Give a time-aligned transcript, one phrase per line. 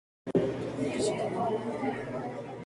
[0.33, 2.45] Where is the love?